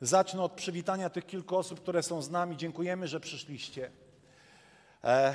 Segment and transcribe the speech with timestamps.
[0.00, 2.56] zacznę od przywitania tych kilku osób, które są z nami.
[2.56, 3.90] Dziękujemy, że przyszliście.
[5.04, 5.34] E,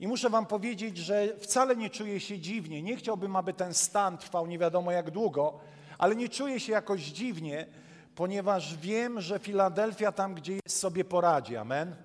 [0.00, 2.82] I muszę Wam powiedzieć, że wcale nie czuję się dziwnie.
[2.82, 5.60] Nie chciałbym, aby ten stan trwał nie wiadomo jak długo,
[5.98, 7.66] ale nie czuję się jakoś dziwnie,
[8.14, 11.56] ponieważ wiem, że Filadelfia tam, gdzie jest, sobie poradzi.
[11.56, 11.96] Amen.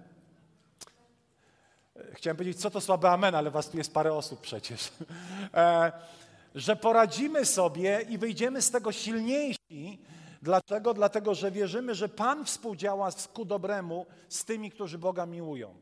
[1.95, 4.91] E, Chciałem powiedzieć, co to słabe amen, ale was tu jest parę osób przecież.
[5.53, 5.91] E,
[6.55, 9.99] że poradzimy sobie i wyjdziemy z tego silniejsi.
[10.41, 10.93] Dlaczego?
[10.93, 15.75] Dlatego, że wierzymy, że Pan współdziała ku dobremu z tymi, którzy Boga miłują.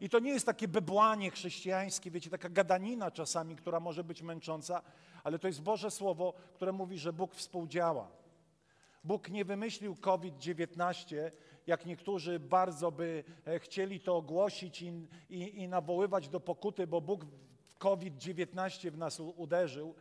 [0.00, 4.82] I to nie jest takie bebłanie chrześcijańskie, wiecie, taka gadanina czasami, która może być męcząca,
[5.24, 8.08] ale to jest Boże Słowo, które mówi, że Bóg współdziała.
[9.04, 11.30] Bóg nie wymyślił COVID-19,
[11.66, 14.92] jak niektórzy bardzo by e, chcieli to ogłosić i,
[15.30, 17.26] i, i nawoływać do pokuty, bo Bóg
[17.78, 19.94] COVID-19 w nas uderzył.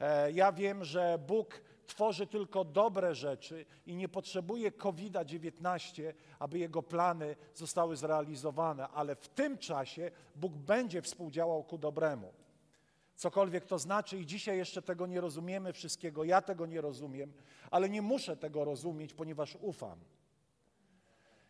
[0.00, 6.82] E, Ja wiem, że Bóg tworzy tylko dobre rzeczy i nie potrzebuje COVID-19, aby Jego
[6.82, 12.32] plany zostały zrealizowane, ale w tym czasie Bóg będzie współdziałał ku dobremu.
[13.16, 17.32] Cokolwiek to znaczy, i dzisiaj jeszcze tego nie rozumiemy wszystkiego, ja tego nie rozumiem,
[17.70, 19.98] ale nie muszę tego rozumieć, ponieważ ufam.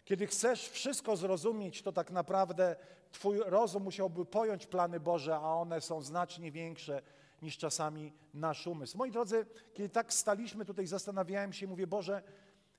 [0.04, 2.76] Kiedy chcesz wszystko zrozumieć, to tak naprawdę
[3.12, 7.02] Twój rozum musiałby pojąć plany Boże, a one są znacznie większe
[7.42, 8.98] niż czasami nasz umysł.
[8.98, 12.22] Moi drodzy, kiedy tak staliśmy tutaj, zastanawiałem się, mówię, Boże,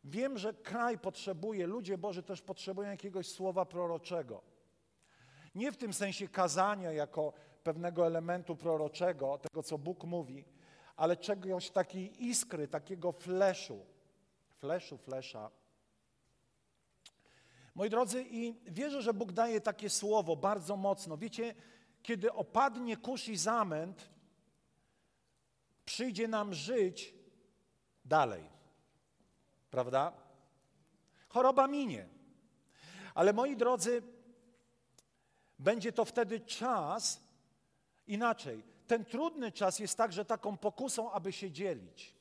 [0.03, 4.41] wiem, że kraj potrzebuje, ludzie Boży też potrzebują jakiegoś słowa proroczego.
[5.55, 7.33] Nie w tym sensie kazania jako
[7.63, 10.45] pewnego elementu proroczego, tego co Bóg mówi,
[10.95, 13.85] ale czegoś takiej iskry, takiego fleszu,
[14.57, 15.51] fleszu, flesza.
[17.75, 21.17] Moi drodzy, i wierzę, że Bóg daje takie słowo bardzo mocno.
[21.17, 21.55] Wiecie,
[22.03, 24.09] kiedy opadnie kurz i zamęt,
[25.91, 27.13] przyjdzie nam żyć
[28.05, 28.43] dalej.
[29.71, 30.13] Prawda?
[31.29, 32.07] Choroba minie.
[33.13, 34.01] Ale moi drodzy,
[35.59, 37.21] będzie to wtedy czas
[38.07, 38.63] inaczej.
[38.87, 42.15] Ten trudny czas jest także taką pokusą, aby się dzielić.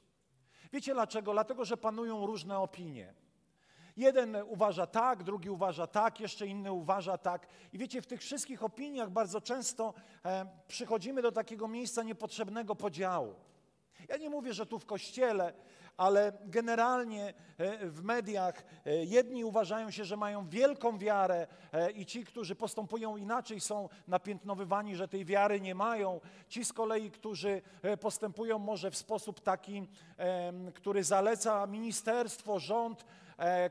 [0.72, 1.32] Wiecie dlaczego?
[1.32, 3.14] Dlatego, że panują różne opinie.
[3.96, 7.46] Jeden uważa tak, drugi uważa tak, jeszcze inny uważa tak.
[7.72, 9.94] I wiecie, w tych wszystkich opiniach bardzo często
[10.24, 13.34] e, przychodzimy do takiego miejsca niepotrzebnego podziału.
[14.08, 15.52] Ja nie mówię, że tu w kościele,
[16.00, 22.06] ale generalnie e, w mediach e, jedni uważają się, że mają wielką wiarę e, i
[22.06, 26.20] ci, którzy postępują inaczej, są napiętnowywani, że tej wiary nie mają.
[26.48, 27.62] Ci z kolei, którzy
[28.00, 29.86] postępują może w sposób taki,
[30.74, 33.04] który zaleca ministerstwo, rząd,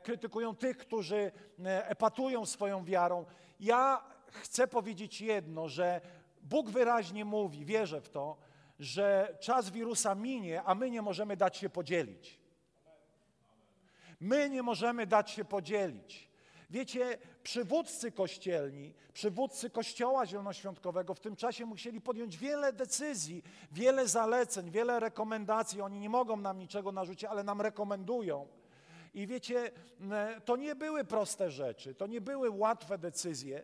[0.02, 1.32] krytykują tych, którzy
[1.64, 3.24] epatują swoją wiarą.
[3.60, 6.00] Ja chcę powiedzieć jedno, że
[6.42, 8.36] Bóg wyraźnie mówi, wierzę w to,
[8.80, 12.40] że czas wirusa minie, a my nie możemy dać się podzielić.
[14.20, 16.30] My nie możemy dać się podzielić.
[16.70, 23.42] Wiecie, przywódcy kościelni, przywódcy Kościoła Zielonoświątkowego w tym czasie musieli podjąć wiele decyzji,
[23.72, 25.80] wiele zaleceń, wiele rekomendacji.
[25.80, 28.48] Oni nie mogą nam niczego narzucić, ale nam rekomendują.
[29.14, 29.70] I wiecie,
[30.44, 33.62] to nie były proste rzeczy, to nie były łatwe decyzje,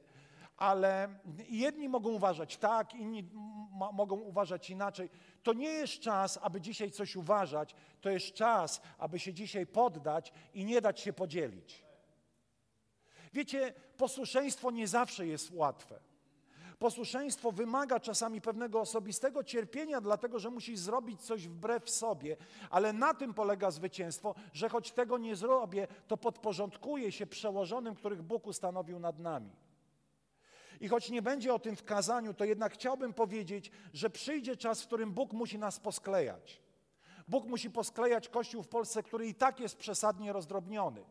[0.57, 1.09] ale
[1.49, 3.31] jedni mogą uważać tak, inni
[3.93, 5.11] mogą uważać inaczej.
[5.43, 10.33] To nie jest czas, aby dzisiaj coś uważać, to jest czas, aby się dzisiaj poddać
[10.55, 11.85] i nie dać się podzielić.
[13.33, 16.01] Wiecie, posłuszeństwo nie zawsze jest łatwe.
[16.79, 22.37] Posłuszeństwo wymaga czasami pewnego osobistego cierpienia, dlatego że musisz zrobić coś wbrew sobie,
[22.71, 28.23] ale na tym polega zwycięstwo, że choć tego nie zrobię, to podporządkuję się przełożonym, których
[28.23, 29.51] Bóg ustanowił nad nami.
[30.81, 34.83] I choć nie będzie o tym w kazaniu, to jednak chciałbym powiedzieć, że przyjdzie czas,
[34.83, 36.63] w którym Bóg musi nas posklejać.
[37.29, 41.05] Bóg musi posklejać Kościół w Polsce, który i tak jest przesadnie rozdrobniony.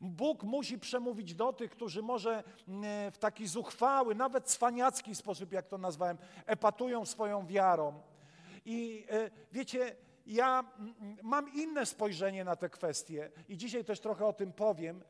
[0.00, 5.66] Bóg musi przemówić do tych, którzy może mm, w taki zuchwały, nawet cwaniacki sposób, jak
[5.66, 8.02] to nazwałem, epatują swoją wiarą.
[8.64, 9.96] I e, wiecie,
[10.26, 15.02] ja mm, mam inne spojrzenie na te kwestie i dzisiaj też trochę o tym powiem,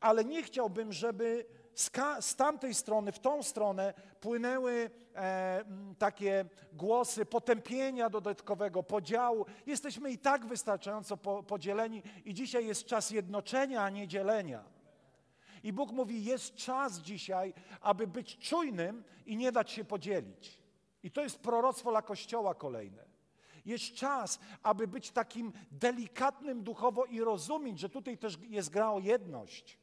[0.00, 1.90] ale nie chciałbym, żeby z,
[2.20, 5.64] z tamtej strony, w tą stronę płynęły e,
[5.98, 9.46] takie głosy potępienia dodatkowego, podziału.
[9.66, 14.64] Jesteśmy i tak wystarczająco po, podzieleni i dzisiaj jest czas jednoczenia, a nie dzielenia.
[15.62, 20.58] I Bóg mówi: Jest czas dzisiaj, aby być czujnym i nie dać się podzielić.
[21.02, 23.04] I to jest proroctwo dla Kościoła kolejne.
[23.64, 28.98] Jest czas, aby być takim delikatnym duchowo i rozumieć, że tutaj też jest gra o
[28.98, 29.78] jedność.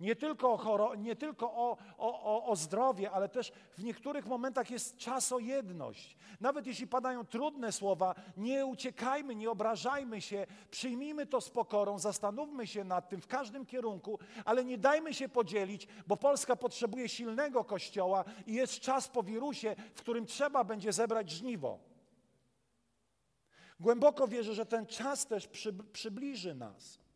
[0.00, 4.70] Nie tylko, o, choro, nie tylko o, o, o, zdrowie, ale też w niektórych momentach
[4.70, 6.16] jest czas o jedność.
[6.40, 12.66] Nawet jeśli padają trudne słowa, nie uciekajmy, nie obrażajmy się, przyjmijmy to z pokorą, zastanówmy
[12.66, 17.64] się nad tym w każdym kierunku, ale nie dajmy się podzielić, bo Polska potrzebuje silnego
[17.64, 21.78] kościoła i jest czas po wirusie, w którym trzeba będzie zebrać żniwo.
[23.80, 27.07] Głęboko wierzę, że ten czas też przy, przybliży nas.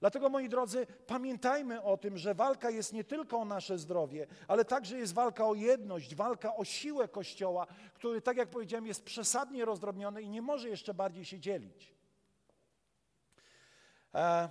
[0.00, 4.64] Dlatego, moi drodzy, pamiętajmy o tym, że walka jest nie tylko o nasze zdrowie, ale
[4.64, 9.64] także jest walka o jedność, walka o siłę Kościoła, który, tak jak powiedziałem, jest przesadnie
[9.64, 11.94] rozdrobniony i nie może jeszcze bardziej się dzielić.
[14.14, 14.48] E,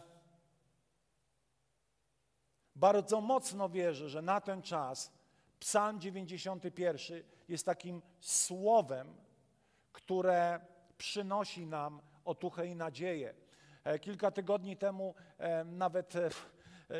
[2.76, 5.12] bardzo mocno wierzę, że na ten czas
[5.60, 9.16] Psalm 91 jest takim słowem,
[9.92, 10.60] które
[10.98, 13.34] przynosi nam otuchę i nadzieję.
[13.88, 16.30] E, kilka tygodni temu e, nawet e,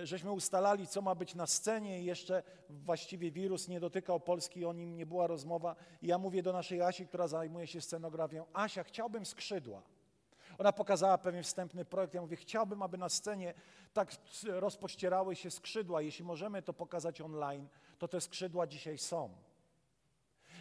[0.06, 4.74] żeśmy ustalali, co ma być na scenie i jeszcze właściwie wirus nie dotykał Polski, o
[4.74, 5.76] nim nie była rozmowa.
[6.02, 9.82] I ja mówię do naszej Asi, która zajmuje się scenografią, Asia, chciałbym skrzydła.
[10.58, 12.14] Ona pokazała pewien wstępny projekt.
[12.14, 13.54] Ja mówię, chciałbym, aby na scenie
[13.94, 14.12] tak
[14.48, 16.02] rozpościerały się skrzydła.
[16.02, 17.68] Jeśli możemy to pokazać online,
[17.98, 19.30] to te skrzydła dzisiaj są.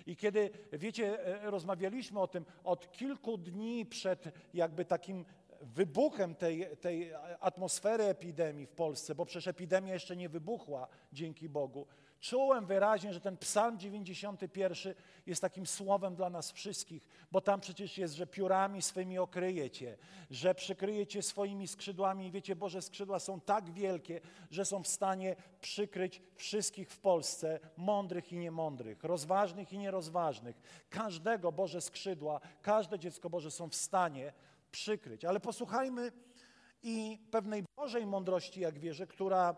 [0.07, 4.25] I kiedy, wiecie, rozmawialiśmy o tym od kilku dni przed
[4.55, 5.25] jakby takim
[5.63, 11.87] wybuchem tej, tej atmosfery epidemii w Polsce, bo przecież epidemia jeszcze nie wybuchła, dzięki Bogu,
[12.21, 14.95] czułem wyraźnie, że ten psalm 91
[15.27, 19.97] jest takim słowem dla nas wszystkich, bo tam przecież jest, że piórami swymi okryjecie,
[20.31, 24.21] że przykryjecie swoimi skrzydłami i wiecie, Boże skrzydła są tak wielkie,
[24.51, 30.61] że są w stanie przykryć wszystkich w Polsce, mądrych i niemądrych, rozważnych i nierozważnych.
[30.91, 34.33] Każdego Boże skrzydła, każde dziecko Boże są w stanie
[34.71, 35.25] przykryć.
[35.25, 36.13] Ale posłuchajmy
[36.83, 39.57] i pewnej Bożej mądrości, jak wierzę, która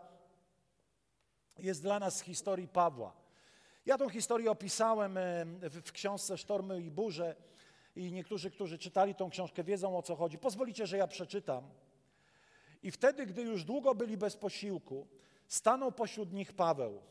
[1.59, 3.13] jest dla nas z historii Pawła.
[3.85, 7.35] Ja tą historię opisałem e, w książce Sztormy i Burze
[7.95, 10.37] i niektórzy, którzy czytali tą książkę, wiedzą o co chodzi.
[10.37, 11.69] Pozwolicie, że ja przeczytam.
[12.83, 15.07] I wtedy, gdy już długo byli bez posiłku,
[15.47, 17.01] stanął pośród nich Paweł.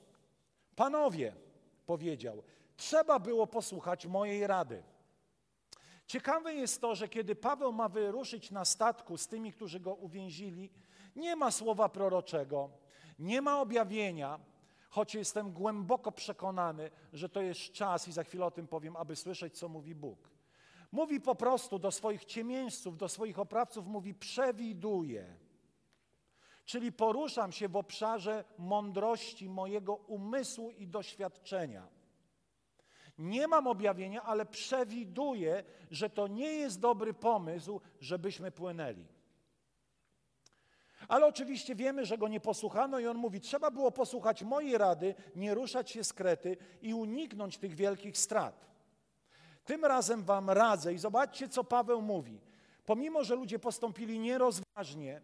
[0.77, 1.35] Panowie,
[1.87, 2.43] powiedział,
[2.77, 4.83] trzeba było posłuchać mojej rady.
[6.09, 10.71] Ciekawe jest to, że kiedy Paweł ma wyruszyć na statku z tymi, którzy go uwięzili,
[11.17, 12.71] nie ma słowa proroczego,
[13.19, 14.41] nie ma objawienia,
[14.89, 19.17] choć jestem głęboko przekonany, że to jest czas, i za chwilę o tym powiem, aby
[19.17, 20.31] słyszeć, co mówi Bóg.
[20.93, 25.37] Mówi po prostu do swoich ciemieńców, do swoich oprawców, mówi przewiduje.
[26.65, 31.98] Czyli poruszam się w obszarze mądrości mojego umysłu i doświadczenia.
[33.19, 39.07] Nie mam objawienia, ale przewiduję, że to nie jest dobry pomysł, żebyśmy płynęli.
[41.09, 45.15] Ale oczywiście wiemy, że go nie posłuchano i on mówi, trzeba było posłuchać mojej rady,
[45.37, 48.69] nie ruszać się z Krety i uniknąć tych wielkich strat.
[49.65, 52.41] Tym razem wam radzę i zobaczcie, co Paweł mówi.
[52.87, 55.21] Pomimo, że ludzie postąpili nierozważnie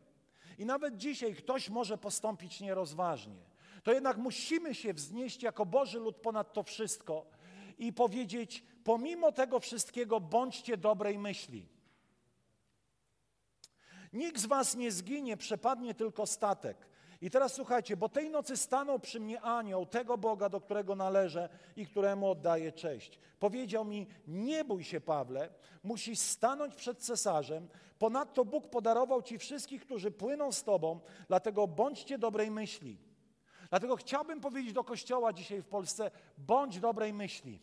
[0.59, 3.43] i nawet dzisiaj ktoś może postąpić nierozważnie,
[3.83, 7.27] to jednak musimy się wznieść jako Boży lud ponad to wszystko
[7.79, 11.69] i powiedzieć: Pomimo tego wszystkiego, bądźcie dobrej myśli.
[14.13, 16.87] Nikt z was nie zginie, przepadnie tylko statek.
[17.21, 21.49] I teraz słuchajcie, bo tej nocy stanął przy mnie anioł, tego Boga, do którego należę
[21.77, 23.19] i któremu oddaję cześć.
[23.39, 25.49] Powiedział mi: Nie bój się, Pawle,
[25.83, 27.69] musisz stanąć przed cesarzem.
[27.99, 32.99] Ponadto Bóg podarował ci wszystkich, którzy płyną z tobą, dlatego bądźcie dobrej myśli.
[33.75, 37.61] Dlatego chciałbym powiedzieć do Kościoła dzisiaj w Polsce: bądź dobrej myśli.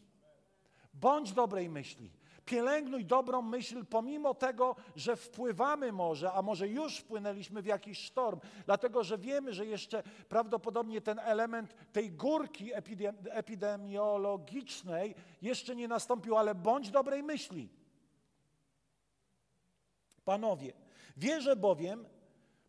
[0.93, 2.11] Bądź dobrej myśli.
[2.45, 8.39] Pielęgnuj dobrą myśl, pomimo tego, że wpływamy może, a może już wpłynęliśmy w jakiś sztorm,
[8.65, 12.71] dlatego że wiemy, że jeszcze prawdopodobnie ten element tej górki
[13.29, 17.69] epidemiologicznej jeszcze nie nastąpił, ale bądź dobrej myśli.
[20.25, 20.73] Panowie,
[21.17, 22.05] wierzę bowiem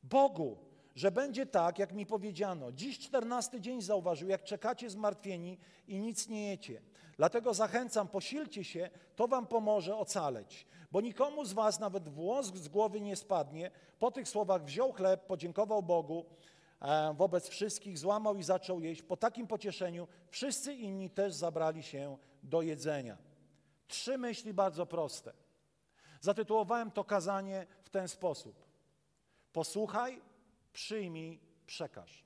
[0.02, 2.72] Bogu, że będzie tak, jak mi powiedziano.
[2.72, 6.82] Dziś czternasty dzień zauważył, jak czekacie zmartwieni i nic nie jecie.
[7.16, 10.66] Dlatego zachęcam, posilcie się, to wam pomoże ocaleć.
[10.92, 13.70] Bo nikomu z was nawet włos z głowy nie spadnie.
[13.98, 16.26] Po tych słowach wziął chleb, podziękował Bogu
[16.80, 19.02] e, wobec wszystkich, złamał i zaczął jeść.
[19.02, 23.18] Po takim pocieszeniu wszyscy inni też zabrali się do jedzenia.
[23.88, 25.32] Trzy myśli bardzo proste.
[26.20, 28.64] Zatytułowałem to kazanie w ten sposób.
[29.52, 30.20] Posłuchaj,
[30.72, 32.24] przyjmij, przekaż.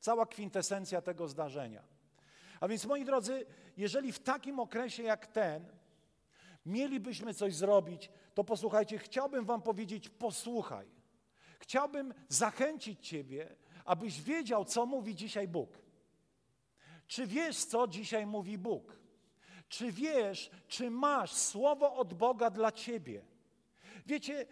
[0.00, 1.82] Cała kwintesencja tego zdarzenia.
[2.60, 5.68] A więc moi drodzy, jeżeli w takim okresie jak ten
[6.66, 10.86] mielibyśmy coś zrobić, to posłuchajcie, chciałbym Wam powiedzieć: posłuchaj.
[11.58, 15.78] Chciałbym zachęcić Ciebie, abyś wiedział, co mówi dzisiaj Bóg.
[17.06, 18.96] Czy wiesz, co dzisiaj mówi Bóg?
[19.68, 23.24] Czy wiesz, czy masz słowo od Boga dla Ciebie?
[24.06, 24.46] Wiecie,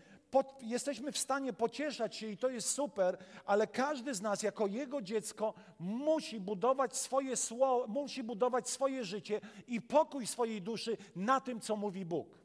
[0.62, 5.02] jesteśmy w stanie pocieszać się i to jest super, ale każdy z nas jako Jego
[5.02, 11.60] dziecko musi budować swoje słowo, musi budować swoje życie i pokój swojej duszy na tym,
[11.60, 12.38] co mówi Bóg.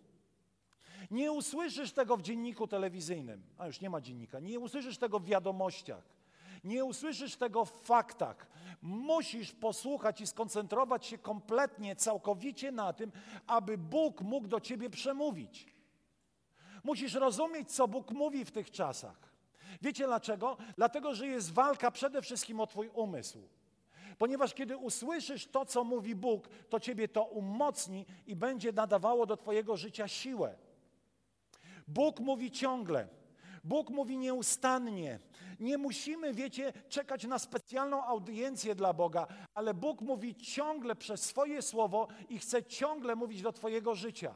[1.12, 5.26] Nie usłyszysz tego w dzienniku telewizyjnym, a już nie ma dziennika, nie usłyszysz tego w
[5.26, 6.04] wiadomościach,
[6.64, 8.48] nie usłyszysz tego w faktach.
[8.82, 13.12] Musisz posłuchać i skoncentrować się kompletnie, całkowicie na tym,
[13.48, 15.79] aby Bóg mógł do ciebie przemówić.
[16.84, 19.30] Musisz rozumieć, co Bóg mówi w tych czasach.
[19.82, 20.58] Wiecie dlaczego?
[20.76, 23.40] Dlatego, że jest walka przede wszystkim o Twój umysł.
[24.18, 29.38] Ponieważ kiedy usłyszysz to, co mówi Bóg, to Ciebie to umocni i będzie nadawało do
[29.38, 30.56] Twojego życia siłę.
[31.88, 33.08] Bóg mówi ciągle.
[33.64, 35.20] Bóg mówi nieustannie.
[35.60, 41.62] Nie musimy, wiecie, czekać na specjalną audiencję dla Boga, ale Bóg mówi ciągle przez swoje
[41.62, 44.36] słowo i chce ciągle mówić do Twojego życia.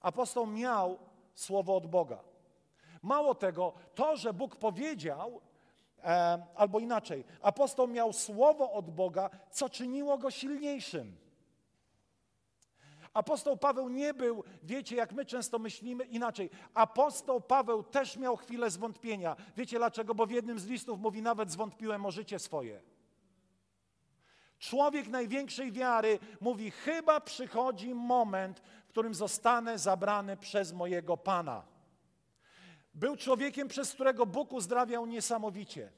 [0.00, 0.98] Apostoł miał
[1.36, 2.18] słowo od Boga.
[3.02, 5.40] Mało tego, to, że Bóg powiedział,
[6.04, 11.16] e, albo inaczej, apostoł miał słowo od Boga, co czyniło go silniejszym.
[13.14, 16.50] Apostoł Paweł nie był, wiecie, jak my często myślimy inaczej.
[16.74, 19.36] Apostoł Paweł też miał chwilę zwątpienia.
[19.56, 20.14] Wiecie dlaczego?
[20.14, 22.82] Bo w jednym z listów mówi: Nawet zwątpiłem o życie swoje.
[24.58, 28.62] Człowiek największej wiary mówi: Chyba przychodzi moment,
[28.96, 31.62] którym zostanę zabrany przez mojego Pana.
[32.94, 35.92] Był człowiekiem, przez którego Bóg uzdrawiał niesamowicie.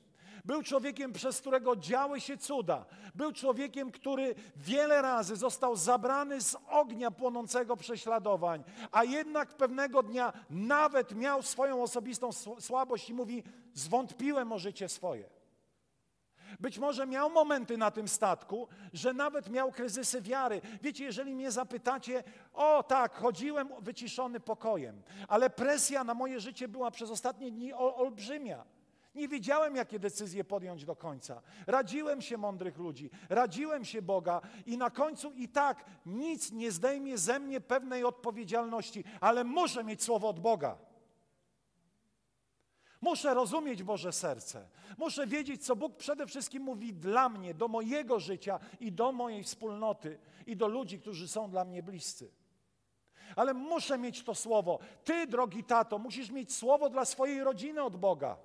[0.44, 2.86] Był człowiekiem, przez którego działy się cuda.
[3.14, 10.32] Był człowiekiem, który wiele razy został zabrany z ognia płonącego prześladowań, a jednak pewnego dnia
[10.50, 13.42] nawet miał swoją osobistą słabość i mówi:
[13.74, 15.37] Zwątpiłem o życie swoje.
[16.60, 20.60] Być może miał momenty na tym statku, że nawet miał kryzysy wiary.
[20.82, 22.24] Wiecie, jeżeli mnie zapytacie,
[22.54, 28.64] o tak, chodziłem wyciszony pokojem, ale presja na moje życie była przez ostatnie dni olbrzymia.
[29.14, 31.42] Nie wiedziałem, jakie decyzje podjąć do końca.
[31.66, 37.18] Radziłem się mądrych ludzi, radziłem się Boga i na końcu i tak nic nie zdejmie
[37.18, 40.78] ze mnie pewnej odpowiedzialności, ale muszę mieć słowo od Boga.
[43.00, 44.68] Muszę rozumieć Boże serce.
[44.98, 49.42] Muszę wiedzieć, co Bóg przede wszystkim mówi dla mnie, do mojego życia i do mojej
[49.42, 52.30] wspólnoty i do ludzi, którzy są dla mnie bliscy.
[53.36, 54.78] Ale muszę mieć to słowo.
[55.04, 58.36] Ty, drogi tato, musisz mieć słowo dla swojej rodziny od Boga.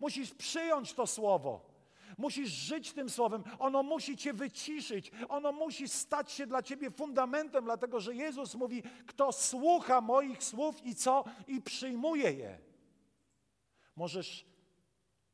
[0.00, 1.72] Musisz przyjąć to słowo.
[2.18, 3.44] Musisz żyć tym słowem.
[3.58, 5.10] Ono musi cię wyciszyć.
[5.28, 10.86] Ono musi stać się dla ciebie fundamentem, dlatego że Jezus mówi: Kto słucha moich słów
[10.86, 11.24] i co?
[11.46, 12.71] I przyjmuje je.
[13.96, 14.46] Możesz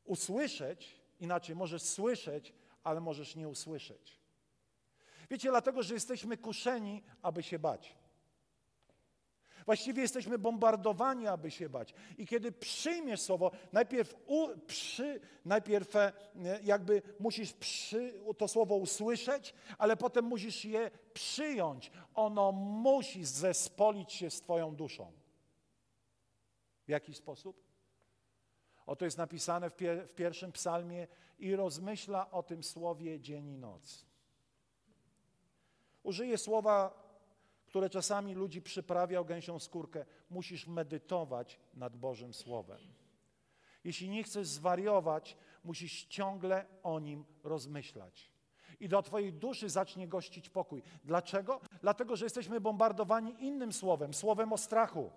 [0.03, 4.19] usłyszeć, inaczej możesz słyszeć, ale możesz nie usłyszeć.
[5.29, 7.95] Wiecie, dlatego, że jesteśmy kuszeni, aby się bać.
[9.65, 11.93] Właściwie jesteśmy bombardowani, aby się bać.
[12.17, 16.13] I kiedy przyjmiesz słowo, najpierw, u, przy, najpierw e,
[16.63, 21.91] jakby musisz przy, to słowo usłyszeć, ale potem musisz je przyjąć.
[22.15, 25.11] Ono musi zespolić się z Twoją duszą.
[26.85, 27.68] W jaki sposób?
[28.89, 31.07] Oto jest napisane w, pier w pierwszym psalmie
[31.39, 34.05] i rozmyśla o tym słowie dzień i noc.
[36.03, 37.09] Użyję słowa
[37.69, 40.05] które czasami ludzi przyprawia o gęsią skórkę.
[40.29, 42.79] Musisz medytować nad Bożym Słowem.
[43.83, 48.31] Jeśli nie chcesz zwariować, musisz ciągle o nim rozmyślać.
[48.79, 50.83] I do Twojej duszy zacznie gościć pokój.
[51.03, 51.61] Dlaczego?
[51.81, 55.11] Dlatego, że jesteśmy bombardowani innym słowem, słowem o strachu.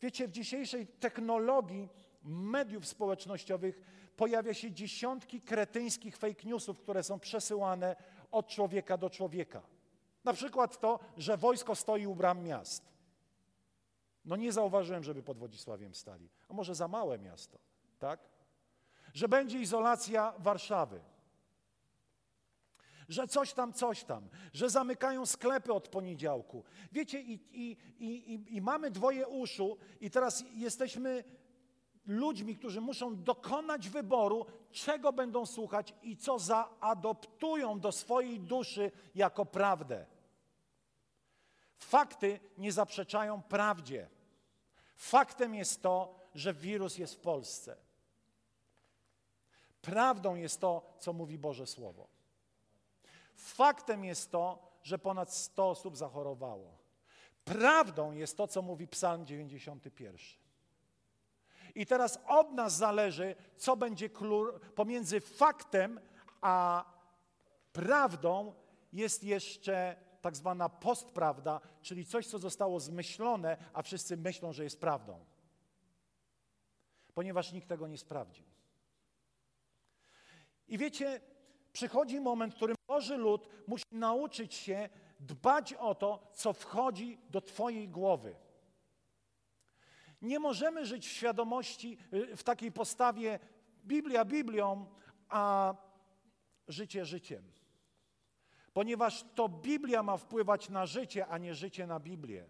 [0.00, 1.88] Wiecie, w dzisiejszej technologii
[2.24, 3.80] mediów społecznościowych
[4.16, 7.96] pojawia się dziesiątki kretyńskich fake newsów, które są przesyłane
[8.30, 9.62] od człowieka do człowieka.
[10.24, 12.92] Na przykład to, że wojsko stoi u bram miast.
[14.24, 16.28] No nie zauważyłem, żeby pod Wodzisławiem stali.
[16.48, 17.58] A może za małe miasto,
[17.98, 18.20] tak?
[19.14, 21.00] Że będzie izolacja Warszawy.
[23.08, 26.64] Że coś tam, coś tam, że zamykają sklepy od poniedziałku.
[26.92, 31.24] Wiecie, i, i, i, i mamy dwoje uszu, i teraz jesteśmy
[32.06, 39.46] ludźmi, którzy muszą dokonać wyboru, czego będą słuchać i co zaadoptują do swojej duszy jako
[39.46, 40.06] prawdę.
[41.78, 44.08] Fakty nie zaprzeczają prawdzie.
[44.96, 47.76] Faktem jest to, że wirus jest w Polsce.
[49.82, 52.08] Prawdą jest to, co mówi Boże Słowo.
[53.34, 56.78] Faktem jest to, że ponad 100 osób zachorowało.
[57.44, 60.41] Prawdą jest to, co mówi Psalm 91.
[61.74, 64.10] I teraz od nas zależy, co będzie
[64.74, 66.00] pomiędzy faktem
[66.40, 66.84] a
[67.72, 68.54] prawdą
[68.92, 74.80] jest jeszcze tak zwana postprawda, czyli coś, co zostało zmyślone, a wszyscy myślą, że jest
[74.80, 75.24] prawdą.
[77.14, 78.44] Ponieważ nikt tego nie sprawdził.
[80.68, 81.20] I wiecie,
[81.72, 84.88] przychodzi moment, w którym Boży lud musi nauczyć się
[85.20, 88.34] dbać o to, co wchodzi do Twojej głowy.
[90.22, 93.38] Nie możemy żyć w świadomości, y, w takiej postawie
[93.84, 94.86] Biblia Biblią,
[95.28, 95.74] a
[96.68, 97.52] życie życiem.
[98.72, 102.46] Ponieważ to Biblia ma wpływać na życie, a nie życie na Biblię.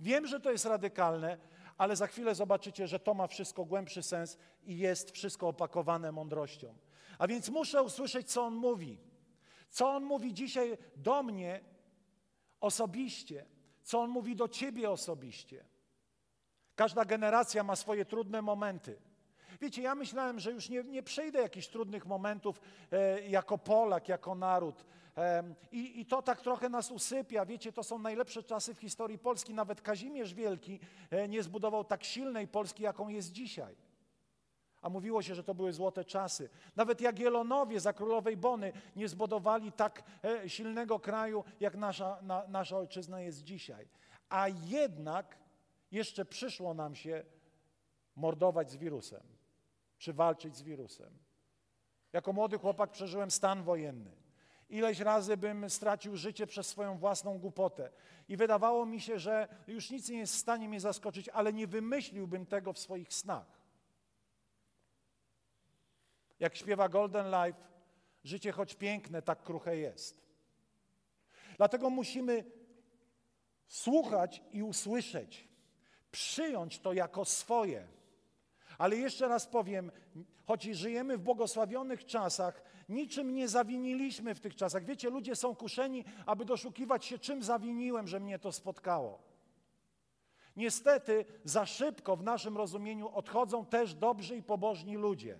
[0.00, 1.38] Wiem, że to jest radykalne,
[1.78, 6.74] ale za chwilę zobaczycie, że to ma wszystko głębszy sens i jest wszystko opakowane mądrością.
[7.18, 8.98] A więc muszę usłyszeć, co on mówi.
[9.70, 11.60] Co on mówi dzisiaj do mnie
[12.60, 13.46] osobiście,
[13.82, 15.64] co on mówi do ciebie osobiście.
[16.76, 18.98] Każda generacja ma swoje trudne momenty.
[19.60, 22.60] Wiecie, ja myślałem, że już nie, nie przejdę jakichś trudnych momentów
[22.92, 24.84] e, jako Polak, jako naród.
[25.16, 27.46] E, i, I to tak trochę nas usypia.
[27.46, 29.54] Wiecie, to są najlepsze czasy w historii Polski.
[29.54, 33.76] Nawet Kazimierz Wielki e, nie zbudował tak silnej Polski, jaką jest dzisiaj.
[34.82, 36.48] A mówiło się, że to były złote czasy.
[36.76, 42.78] Nawet Jagiellonowie za królowej Bony nie zbudowali tak e, silnego kraju, jak nasza, na, nasza
[42.78, 43.88] ojczyzna jest dzisiaj.
[44.28, 45.41] A jednak
[45.92, 47.24] jeszcze przyszło nam się
[48.16, 49.22] mordować z wirusem,
[49.98, 51.18] czy walczyć z wirusem.
[52.12, 54.10] Jako młody chłopak przeżyłem stan wojenny.
[54.68, 57.90] Ileś razy bym stracił życie przez swoją własną głupotę.
[58.28, 61.66] I wydawało mi się, że już nic nie jest w stanie mnie zaskoczyć, ale nie
[61.66, 63.62] wymyśliłbym tego w swoich snach.
[66.40, 67.58] Jak śpiewa Golden Life,
[68.24, 70.22] życie choć piękne, tak kruche jest.
[71.56, 72.44] Dlatego musimy
[73.66, 75.48] słuchać i usłyszeć,
[76.12, 77.86] przyjąć to jako swoje.
[78.78, 79.90] Ale jeszcze raz powiem,
[80.46, 84.84] choć żyjemy w błogosławionych czasach, niczym nie zawiniliśmy w tych czasach.
[84.84, 89.22] Wiecie, ludzie są kuszeni, aby doszukiwać się, czym zawiniłem, że mnie to spotkało.
[90.56, 95.38] Niestety, za szybko w naszym rozumieniu odchodzą też dobrzy i pobożni ludzie.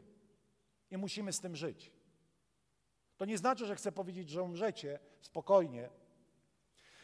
[0.91, 1.93] I musimy z tym żyć.
[3.17, 5.89] To nie znaczy, że chcę powiedzieć, że umrzecie spokojnie,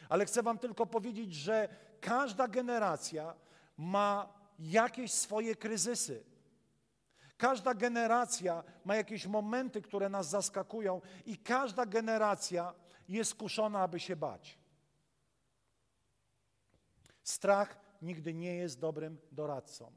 [0.09, 1.69] ale chcę Wam tylko powiedzieć, że
[2.01, 3.35] każda generacja
[3.79, 6.23] ma jakieś swoje kryzysy.
[7.37, 12.73] Każda generacja ma jakieś momenty, które nas zaskakują, i każda generacja
[13.07, 14.59] jest kuszona, aby się bać.
[17.23, 19.91] Strach nigdy nie jest dobrym doradcą.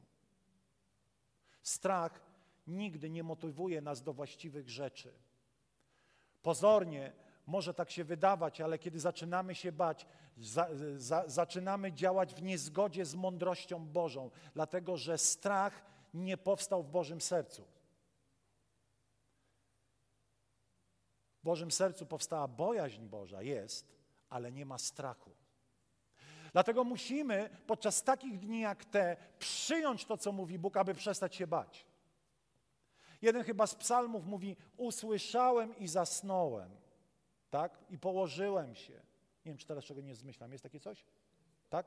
[1.62, 2.20] Strach
[2.66, 5.12] nigdy nie motywuje nas do właściwych rzeczy.
[6.42, 7.12] Pozornie
[7.52, 13.04] może tak się wydawać, ale kiedy zaczynamy się bać, za, za, zaczynamy działać w niezgodzie
[13.04, 15.84] z mądrością Bożą, dlatego że strach
[16.14, 17.64] nie powstał w Bożym sercu.
[21.40, 23.96] W Bożym sercu powstała bojaźń Boża, jest,
[24.28, 25.30] ale nie ma strachu.
[26.52, 31.46] Dlatego musimy podczas takich dni jak te przyjąć to, co mówi Bóg, aby przestać się
[31.46, 31.86] bać.
[33.22, 36.81] Jeden chyba z psalmów mówi: Usłyszałem i zasnąłem,
[37.52, 37.78] tak?
[37.90, 38.92] I położyłem się.
[38.92, 40.52] Nie wiem, czy teraz czego nie zmyślam.
[40.52, 41.04] Jest takie coś?
[41.70, 41.86] Tak?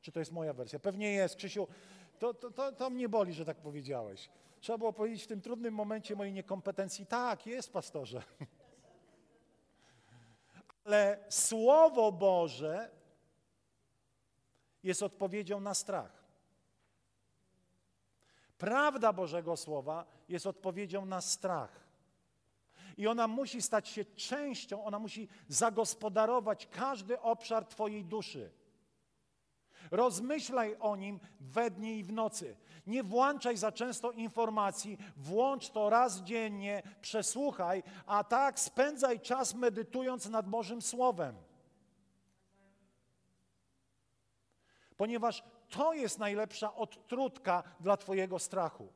[0.00, 0.78] Czy to jest moja wersja?
[0.78, 1.68] Pewnie jest, Krzysiu.
[2.18, 4.30] To, to, to, to mnie boli, że tak powiedziałeś.
[4.60, 8.22] Trzeba było powiedzieć w tym trudnym momencie mojej niekompetencji: tak, jest, pastorze.
[10.84, 12.90] Ale Słowo Boże
[14.82, 16.24] jest odpowiedzią na strach.
[18.58, 21.89] Prawda Bożego Słowa jest odpowiedzią na strach.
[23.00, 28.50] I ona musi stać się częścią, ona musi zagospodarować każdy obszar Twojej duszy.
[29.90, 32.56] Rozmyślaj o nim we dnie i w nocy.
[32.86, 40.28] Nie włączaj za często informacji, włącz to raz dziennie, przesłuchaj, a tak spędzaj czas medytując
[40.28, 41.36] nad Bożym Słowem.
[44.96, 48.92] Ponieważ to jest najlepsza odtrutka dla Twojego strachu.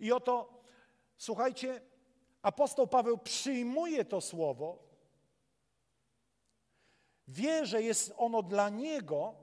[0.00, 0.63] I oto,
[1.16, 1.80] słuchajcie,
[2.42, 4.78] apostoł Paweł przyjmuje to słowo,
[7.28, 9.34] wie, że jest ono dla niego,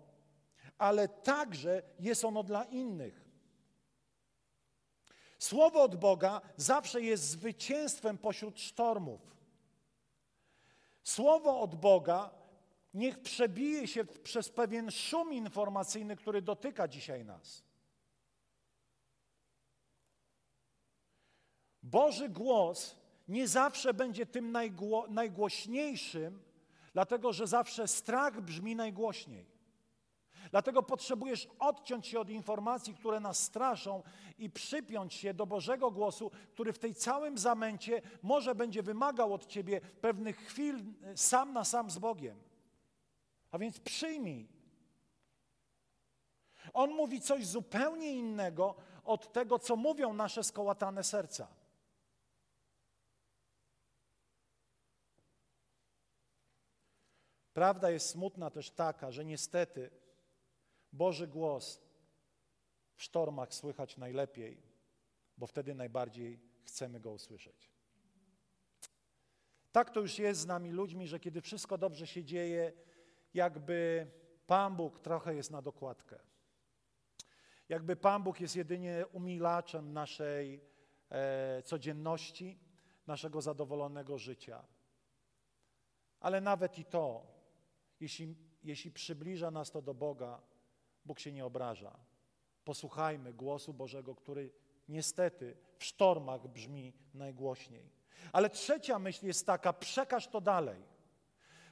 [0.78, 3.22] ale także jest ono dla innych.
[5.40, 9.22] Słowo od Boga zawsze jest zwycięstwem pośród sztormów.
[11.04, 12.30] Słowo od Boga
[12.94, 17.64] niech przebije się przez pewien szum informacyjny, który dotyka dzisiaj nas.
[21.84, 22.96] Boży głos
[23.28, 26.42] nie zawsze będzie tym najgło, najgłośniejszym,
[26.94, 29.46] dlatego że zawsze strach brzmi najgłośniej.
[30.52, 34.04] Dlatego potrzebujesz odciąć się od informacji, które nas straszą
[34.38, 39.46] i przypiąć się do Bożego głosu, który w tej całym zamęcie może będzie wymagał od
[39.46, 42.42] ciebie pewnych chwil e, sam na sam z Bogiem.
[43.52, 44.48] A więc przyjmij.
[46.74, 51.48] On mówi coś zupełnie innego od tego, co mówią nasze skołatane serca.
[57.54, 59.92] Prawda jest smutna też taka, że niestety
[60.94, 61.82] Boży głos
[62.96, 64.62] w sztormach słychać najlepiej,
[65.38, 67.72] bo wtedy najbardziej chcemy go usłyszeć.
[69.72, 72.74] Tak to już jest z nami ludźmi, że kiedy wszystko dobrze się dzieje,
[73.34, 74.08] jakby
[74.48, 76.20] Pan Bóg trochę jest na dokładkę.
[77.70, 80.62] Jakby Pan Bóg jest jedynie umilaczem naszej
[81.10, 82.60] e, codzienności,
[83.08, 84.64] naszego zadowolonego życia.
[86.20, 87.28] Ale nawet i to,
[88.02, 90.42] jeśli, jeśli przybliża nas to do Boga,
[91.06, 92.00] Bóg się nie obraża.
[92.66, 94.52] Posłuchajmy głosu Bożego, który
[94.90, 97.90] niestety w sztormach brzmi najgłośniej.
[98.34, 100.84] Ale trzecia myśl jest taka: przekaż to dalej.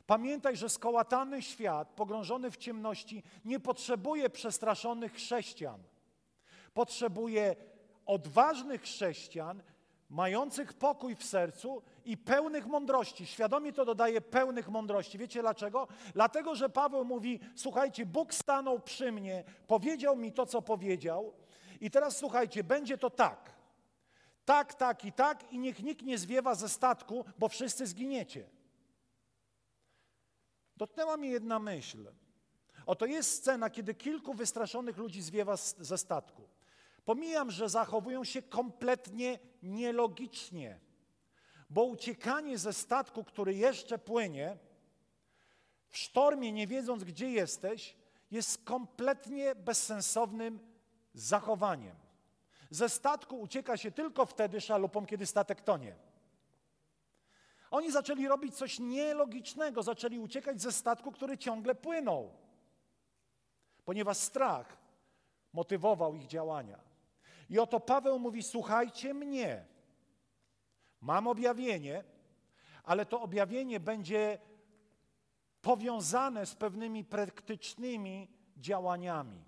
[0.06, 5.84] Pamiętaj, że skołatany świat, pogrążony w ciemności, nie potrzebuje przestraszonych chrześcijan.
[6.74, 7.56] Potrzebuje
[8.06, 9.63] odważnych chrześcijan,
[10.10, 13.26] mających pokój w sercu i pełnych mądrości.
[13.26, 15.17] Świadomie to dodaje pełnych mądrości.
[15.17, 15.88] Wiecie dlaczego?
[16.13, 21.34] Dlatego, że Paweł mówi: Słuchajcie, Bóg stanął przy mnie, powiedział mi to, co powiedział,
[21.82, 23.60] i teraz słuchajcie, będzie to tak.
[24.45, 28.50] Tak, tak i tak, i niech nikt nie zwiewa ze statku, bo wszyscy zginiecie.
[30.78, 32.12] Dotknęła mnie jedna myśl.
[32.86, 36.59] Oto jest scena, kiedy kilku wystraszonych ludzi zwiewa ze statku.
[37.05, 40.79] Pomijam, że zachowują się kompletnie nielogicznie,
[41.69, 44.57] bo uciekanie ze statku, który jeszcze płynie,
[45.88, 47.95] w sztormie, nie wiedząc gdzie jesteś,
[48.31, 50.59] jest kompletnie bezsensownym
[51.13, 51.95] zachowaniem.
[52.69, 55.95] Ze statku ucieka się tylko wtedy szalupą, kiedy statek tonie.
[57.71, 62.33] Oni zaczęli robić coś nielogicznego, zaczęli uciekać ze statku, który ciągle płynął,
[63.85, 64.77] ponieważ strach
[65.53, 66.88] motywował ich działania.
[67.49, 69.65] I oto Paweł mówi: Słuchajcie mnie.
[71.01, 72.03] Mam objawienie,
[72.83, 74.39] ale to objawienie będzie
[75.62, 79.43] powiązane z pewnymi praktycznymi działaniami.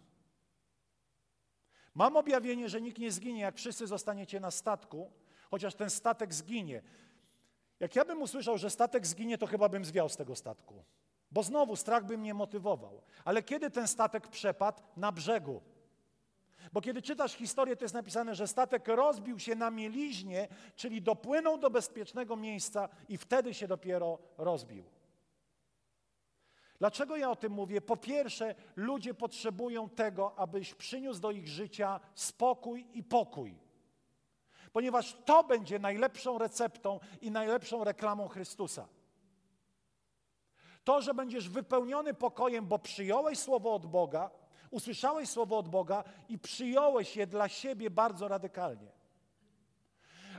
[1.93, 5.11] Mam objawienie, że nikt nie zginie, jak wszyscy zostaniecie na statku,
[5.51, 6.81] chociaż ten statek zginie.
[7.79, 10.83] Jak ja bym usłyszał, że statek zginie, to chyba bym zwiał z tego statku,
[11.31, 13.01] bo znowu strach by mnie motywował.
[13.25, 14.83] Ale kiedy ten statek przepadł?
[14.97, 15.61] Na brzegu.
[16.73, 21.57] Bo kiedy czytasz historię, to jest napisane, że statek rozbił się na mieliźnie, czyli dopłynął
[21.57, 24.83] do bezpiecznego miejsca i wtedy się dopiero rozbił.
[26.79, 27.81] Dlaczego ja o tym mówię?
[27.81, 33.59] Po pierwsze, ludzie potrzebują tego, abyś przyniósł do ich życia spokój i pokój.
[34.73, 38.87] Ponieważ to będzie najlepszą receptą i najlepszą reklamą Chrystusa.
[40.83, 44.31] To, że będziesz wypełniony pokojem, bo przyjąłeś słowo od Boga,
[44.71, 48.91] usłyszałeś słowo od Boga i przyjąłeś je dla siebie bardzo radykalnie.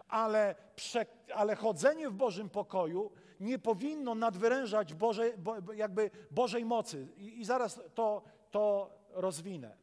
[0.09, 7.09] Ale, prze, ale chodzenie w Bożym pokoju nie powinno nadwyrężać Bożej, bo, jakby Bożej mocy.
[7.17, 9.77] I, i zaraz to, to rozwinę.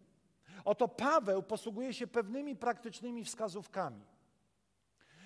[0.66, 4.06] Oto Paweł posługuje się pewnymi praktycznymi wskazówkami.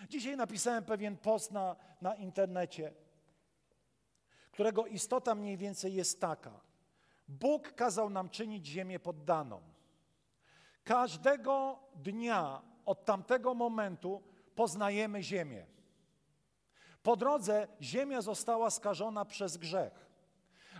[0.09, 2.93] Dzisiaj napisałem pewien post na, na internecie,
[4.51, 6.59] którego istota mniej więcej jest taka–
[7.27, 9.62] Bóg kazał nam czynić ziemię poddaną.
[10.83, 14.21] Każdego dnia od tamtego momentu
[14.55, 15.65] poznajemy ziemię.
[17.03, 20.09] Po drodze ziemia została skażona przez grzech.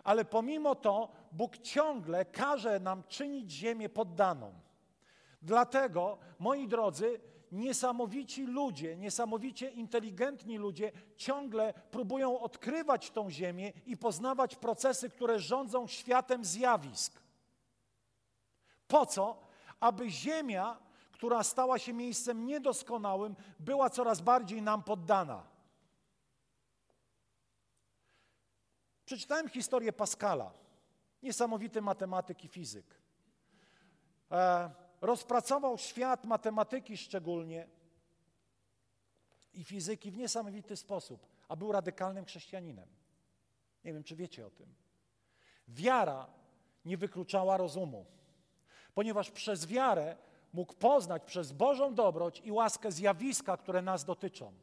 [0.04, 4.54] Ale pomimo to Bóg ciągle każe nam czynić ziemię poddaną.
[5.42, 7.20] Dlatego, moi drodzy,
[7.54, 15.88] niesamowici ludzie, niesamowicie inteligentni ludzie ciągle próbują odkrywać tą ziemię i poznawać procesy, które rządzą
[15.88, 17.22] światem zjawisk.
[18.88, 19.40] Po co?
[19.80, 20.80] Aby ziemia,
[21.12, 25.44] która stała się miejscem niedoskonałym, była coraz bardziej nam poddana.
[29.06, 30.52] Przeczytałem historię Pascala,
[31.24, 32.86] niesamowity matematyk i fizyk.
[34.32, 37.68] E, rozpracował świat matematyki szczególnie
[39.54, 42.88] i fizyki w niesamowity sposób, a był radykalnym chrześcijaninem.
[43.84, 44.76] Nie wiem, czy wiecie o tym.
[45.68, 46.28] Wiara
[46.86, 48.06] nie wykluczała rozumu,
[48.94, 50.18] ponieważ przez wiarę
[50.54, 54.54] mógł poznać przez Bożą dobroć i łaskę zjawiska, które nas dotyczą.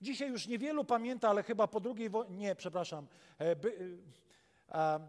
[0.00, 3.06] Dzisiaj już niewielu pamięta, ale chyba po drugiej wojnie, nie, przepraszam,
[3.38, 3.98] e, by,
[4.68, 5.08] e,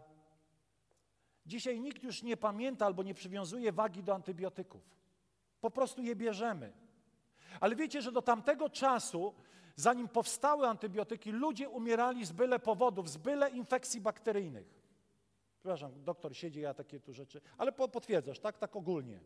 [1.46, 4.82] dzisiaj nikt już nie pamięta albo nie przywiązuje wagi do antybiotyków.
[5.60, 6.72] Po prostu je bierzemy.
[7.60, 9.34] Ale wiecie, że do tamtego czasu,
[9.76, 14.66] zanim powstały antybiotyki, ludzie umierali z byle powodów, z byle infekcji bakteryjnych.
[15.58, 18.58] Przepraszam, doktor siedzi, ja takie tu rzeczy, ale potwierdzasz, tak?
[18.58, 19.20] Tak ogólnie.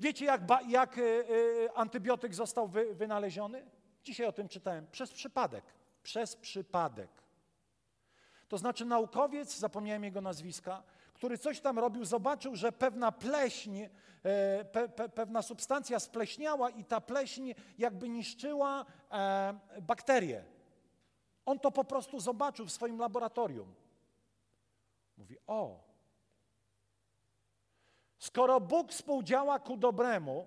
[0.00, 3.66] Wiecie, jak, jak y, y, antybiotyk został wy, wynaleziony?
[4.04, 4.86] Dzisiaj o tym czytałem.
[4.90, 5.64] Przez przypadek.
[6.02, 7.10] Przez przypadek.
[8.48, 10.82] To znaczy naukowiec, zapomniałem jego nazwiska,
[11.14, 16.84] który coś tam robił, zobaczył, że pewna pleśń, e, pe, pe, pewna substancja spleśniała i
[16.84, 20.44] ta pleśń jakby niszczyła e, bakterie.
[21.46, 23.74] On to po prostu zobaczył w swoim laboratorium.
[25.16, 25.84] Mówi: O,
[28.18, 30.46] skoro Bóg współdziała ku dobremu,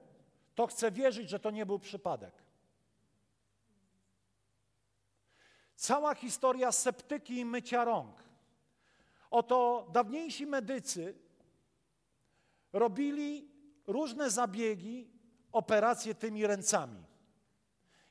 [0.55, 2.33] to chcę wierzyć, że to nie był przypadek.
[5.81, 8.23] Cała historia septyki i mycia rąk.
[9.31, 11.15] Oto dawniejsi medycy
[12.73, 13.49] robili
[13.87, 15.09] różne zabiegi,
[15.51, 17.03] operacje tymi ręcami.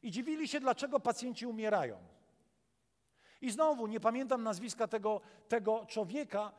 [0.02, 1.98] I dziwili się, dlaczego pacjenci umierają.
[3.40, 6.52] I znowu, nie pamiętam nazwiska tego, tego człowieka,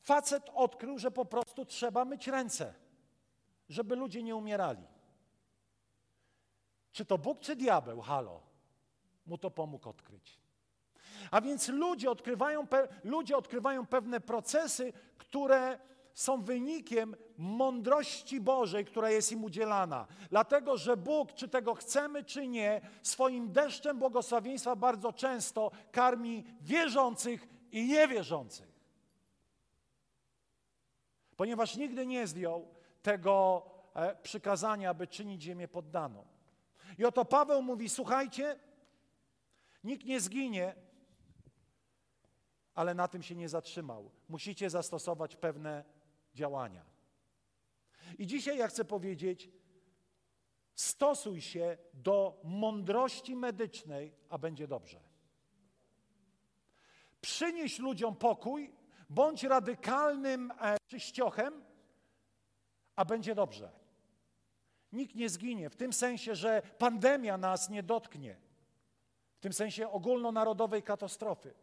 [0.00, 2.74] facet odkrył, że po prostu trzeba myć ręce,
[3.68, 4.86] żeby ludzie nie umierali.
[6.92, 8.00] Czy to Bóg, czy diabeł?
[8.00, 8.42] Halo.
[9.26, 10.45] Mu to pomógł odkryć.
[11.30, 12.66] A więc ludzie odkrywają,
[13.04, 15.78] ludzie odkrywają pewne procesy, które
[16.14, 20.06] są wynikiem mądrości Bożej, która jest im udzielana.
[20.30, 27.48] Dlatego, że Bóg, czy tego chcemy, czy nie, swoim deszczem błogosławieństwa bardzo często karmi wierzących
[27.72, 28.76] i niewierzących.
[31.36, 32.68] Ponieważ nigdy nie zdjął
[33.02, 33.62] tego
[33.94, 36.26] e, przykazania, aby czynić ziemię poddaną.
[36.98, 38.58] I oto Paweł mówi: Słuchajcie,
[39.84, 40.74] nikt nie zginie,
[42.76, 44.10] ale na tym się nie zatrzymał.
[44.28, 45.84] Musicie zastosować pewne
[46.34, 46.84] działania.
[48.18, 49.50] I dzisiaj ja chcę powiedzieć,
[50.74, 55.00] stosuj się do mądrości medycznej, a będzie dobrze.
[57.20, 58.72] Przynieś ludziom pokój,
[59.10, 61.64] bądź radykalnym e, czyściochem,
[62.96, 63.72] a będzie dobrze.
[64.92, 68.36] Nikt nie zginie, w tym sensie, że pandemia nas nie dotknie,
[69.36, 71.54] w tym sensie ogólnonarodowej katastrofy.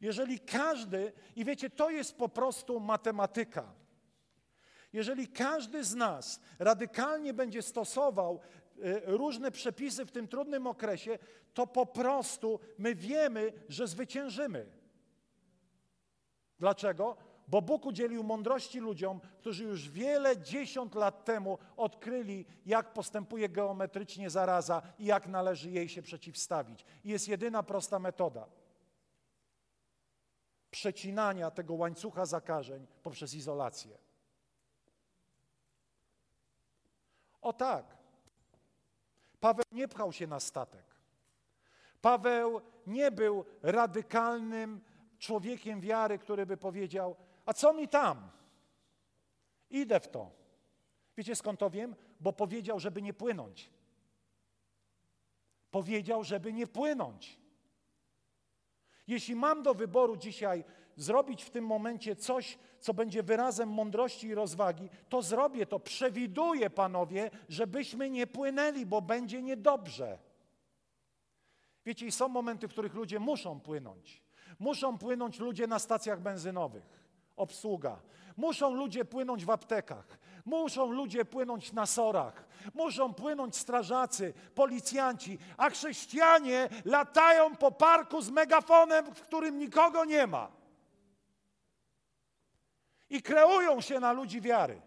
[0.00, 3.74] Jeżeli każdy, i wiecie, to jest po prostu matematyka.
[4.92, 8.40] Jeżeli każdy z nas radykalnie będzie stosował
[8.78, 11.18] y, różne przepisy w tym trudnym okresie,
[11.54, 14.66] to po prostu my wiemy, że zwyciężymy.
[16.58, 17.16] Dlaczego?
[17.48, 24.30] Bo Bóg udzielił mądrości ludziom, którzy już wiele dziesiąt lat temu odkryli, jak postępuje geometrycznie
[24.30, 26.84] zaraza i jak należy jej się przeciwstawić.
[27.04, 28.46] I jest jedyna prosta metoda
[30.74, 33.98] przecinania tego łańcucha zakażeń poprzez izolację.
[37.42, 37.96] O tak.
[39.40, 40.84] Paweł nie pchał się na statek.
[42.00, 44.80] Paweł nie był radykalnym
[45.18, 48.30] człowiekiem wiary, który by powiedział: A co mi tam?
[49.70, 50.30] Idę w to.
[51.16, 51.96] Wiecie skąd to wiem?
[52.20, 53.70] Bo powiedział, żeby nie płynąć.
[55.70, 57.43] Powiedział, żeby nie płynąć.
[59.06, 60.64] Jeśli mam do wyboru dzisiaj
[60.96, 65.80] zrobić w tym momencie coś, co będzie wyrazem mądrości i rozwagi, to zrobię to.
[65.80, 70.18] Przewiduję, panowie, żebyśmy nie płynęli, bo będzie niedobrze.
[71.86, 74.22] Wiecie, i są momenty, w których ludzie muszą płynąć.
[74.58, 76.82] Muszą płynąć ludzie na stacjach benzynowych,
[77.36, 78.00] obsługa.
[78.36, 80.18] Muszą ludzie płynąć w aptekach.
[80.44, 82.44] Muszą ludzie płynąć na sorach.
[82.74, 90.26] Muszą płynąć strażacy, policjanci, a chrześcijanie latają po parku z megafonem, w którym nikogo nie
[90.26, 90.50] ma.
[93.10, 94.80] I kreują się na ludzi wiary.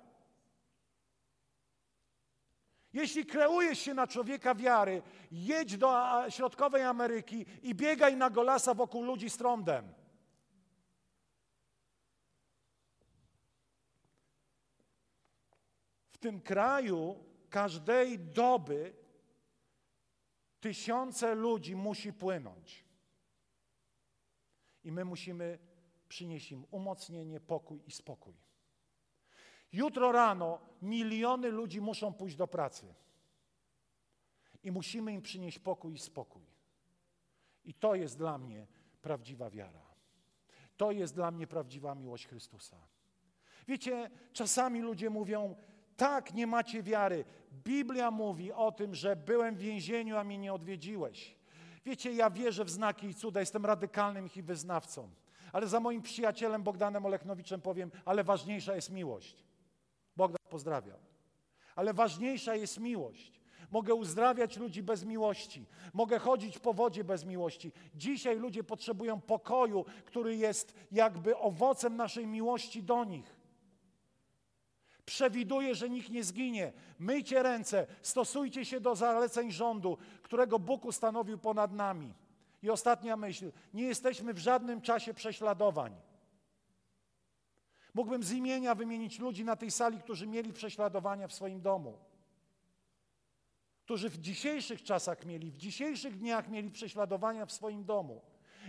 [2.94, 9.04] Jeśli kreujesz się na człowieka wiary, jedź do środkowej Ameryki i biegaj na golasa wokół
[9.04, 9.94] ludzi z trądem.
[16.18, 18.94] W tym kraju każdej doby
[20.60, 22.86] tysiące ludzi musi płynąć.
[24.84, 25.60] I my musimy
[26.10, 28.34] przynieść im umocnienie, pokój i spokój.
[29.72, 32.94] Jutro rano miliony ludzi muszą pójść do pracy.
[34.64, 36.46] I musimy im przynieść pokój i spokój.
[37.66, 38.68] I to jest dla mnie
[39.02, 39.86] prawdziwa wiara.
[40.78, 42.78] To jest dla mnie prawdziwa miłość Chrystusa.
[43.68, 45.56] Wiecie, czasami ludzie mówią,
[45.98, 47.26] tak, nie macie wiary.
[47.64, 51.36] Biblia mówi o tym, że byłem w więzieniu, a mnie nie odwiedziłeś.
[51.86, 55.10] Wiecie, ja wierzę w znaki i cuda, jestem radykalnym ich wyznawcą.
[55.54, 59.46] Ale za moim przyjacielem Bogdanem Olechnowicem powiem, ale ważniejsza jest miłość.
[60.16, 60.98] Bogdan pozdrawiam.
[61.76, 63.42] Ale ważniejsza jest miłość.
[63.72, 65.66] Mogę uzdrawiać ludzi bez miłości.
[65.94, 67.72] Mogę chodzić po wodzie bez miłości.
[67.96, 73.37] Dzisiaj ludzie potrzebują pokoju, który jest jakby owocem naszej miłości do nich.
[75.08, 76.74] Przewiduje, że nikt nie zginie.
[77.00, 82.14] Myjcie ręce, stosujcie się do zaleceń rządu, którego Bóg ustanowił ponad nami.
[82.64, 83.52] I ostatnia myśl.
[83.74, 85.96] Nie jesteśmy w żadnym czasie prześladowań.
[87.94, 91.98] Mógłbym z imienia wymienić ludzi na tej sali, którzy mieli prześladowania w swoim domu.
[93.86, 98.22] Którzy w dzisiejszych czasach mieli, w dzisiejszych dniach mieli prześladowania w swoim domu.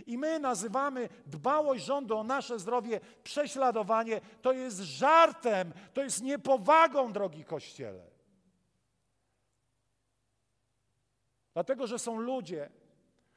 [0.07, 4.21] I my nazywamy dbałość rządu o nasze zdrowie prześladowanie.
[4.41, 8.05] To jest żartem, to jest niepowagą, drogi Kościele.
[11.53, 12.69] Dlatego, że są ludzie,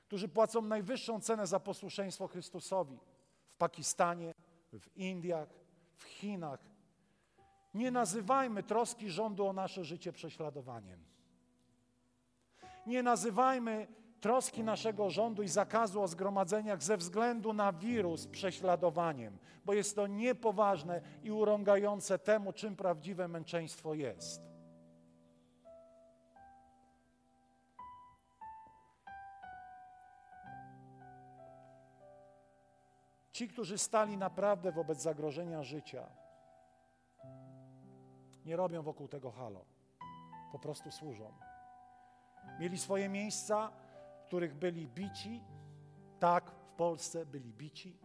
[0.06, 2.98] którzy płacą najwyższą cenę za posłuszeństwo Chrystusowi
[3.46, 4.34] w Pakistanie,
[4.72, 5.48] w Indiach,
[5.96, 6.60] w Chinach.
[7.74, 11.04] Nie nazywajmy troski rządu o nasze życie prześladowaniem.
[12.86, 13.86] Nie nazywajmy
[14.22, 20.06] troski naszego rządu i zakazu o zgromadzeniach ze względu na wirus prześladowaniem, bo jest to
[20.06, 24.42] niepoważne i urągające temu, czym prawdziwe męczeństwo jest.
[33.32, 36.06] Ci, którzy stali naprawdę wobec zagrożenia życia,
[38.44, 39.64] nie robią wokół tego halo.
[40.52, 41.32] Po prostu służą.
[42.58, 43.72] Mieli swoje miejsca,
[44.32, 45.40] których byli bici.
[46.18, 47.96] Tak, w Polsce byli bici.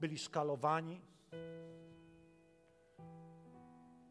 [0.00, 1.00] Byli szkalowani.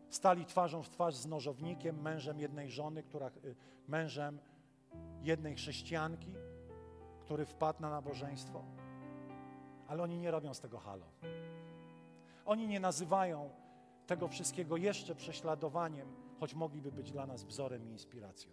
[0.09, 3.55] Stali twarzą w twarz z nożownikiem, mężem jednej żony, która, y,
[3.87, 4.39] mężem
[5.21, 6.35] jednej chrześcijanki,
[7.19, 8.63] który wpadł na nabożeństwo
[9.87, 11.05] ale oni nie robią z tego halo.
[12.45, 13.49] Oni nie nazywają
[14.07, 16.07] tego wszystkiego jeszcze prześladowaniem,
[16.39, 18.51] choć mogliby być dla nas wzorem i inspiracją.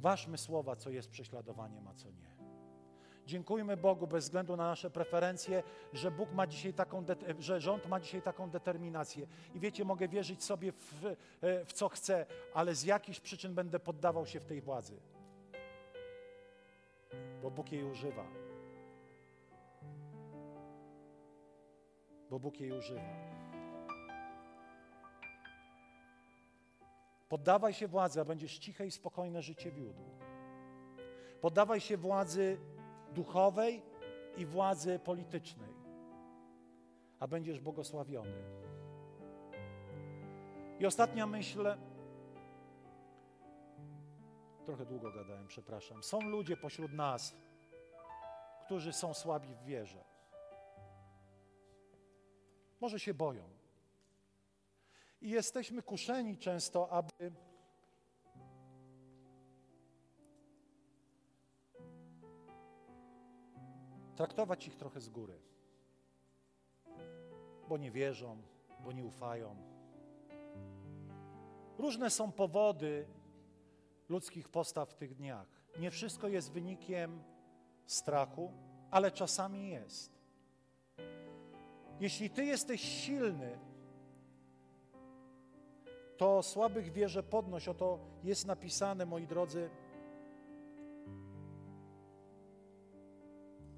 [0.00, 2.38] Ważmy słowa, co jest prześladowaniem, a co nie.
[3.26, 7.04] Dziękujmy Bogu bez względu na nasze preferencje, że Bóg ma dzisiaj taką,
[7.38, 9.26] że rząd ma dzisiaj taką determinację.
[9.54, 11.04] I wiecie, mogę wierzyć sobie w,
[11.40, 15.00] e, w co chcę, ale z jakichś przyczyn będę poddawał się w tej władzy.
[17.42, 18.24] Bo Bóg jej używa.
[22.30, 23.47] bo Bóg jej używa.
[27.28, 30.02] Poddawaj się władzy, a będziesz ciche i spokojne życie wiódł.
[31.40, 32.58] Poddawaj się władzy
[33.14, 33.82] duchowej
[34.36, 35.74] i władzy politycznej,
[37.18, 38.58] a będziesz błogosławiony.
[40.80, 41.76] I ostatnia myśl,
[44.66, 46.02] trochę długo gadałem, przepraszam.
[46.02, 47.36] Są ludzie pośród nas,
[48.64, 50.04] którzy są słabi w wierze.
[52.80, 53.57] Może się boją.
[55.20, 57.32] I jesteśmy kuszeni często, aby
[64.16, 65.40] traktować ich trochę z góry,
[67.68, 68.42] bo nie wierzą,
[68.84, 69.56] bo nie ufają.
[71.78, 73.06] Różne są powody
[74.08, 75.46] ludzkich postaw w tych dniach.
[75.78, 77.22] Nie wszystko jest wynikiem
[77.86, 78.52] strachu,
[78.90, 80.18] ale czasami jest.
[82.00, 83.58] Jeśli Ty jesteś silny,
[86.18, 87.68] to słabych wierze podnoś.
[87.68, 89.70] Oto jest napisane, moi drodzy,